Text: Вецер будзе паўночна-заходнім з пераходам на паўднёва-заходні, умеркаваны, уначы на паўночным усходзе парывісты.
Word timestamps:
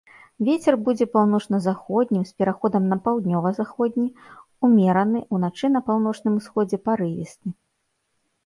Вецер 0.45 0.75
будзе 0.85 1.05
паўночна-заходнім 1.15 2.23
з 2.29 2.41
пераходам 2.43 2.83
на 2.93 2.97
паўднёва-заходні, 3.07 4.07
умеркаваны, 4.69 5.19
уначы 5.37 5.65
на 5.75 5.79
паўночным 5.91 6.33
усходзе 6.43 6.77
парывісты. 6.89 7.47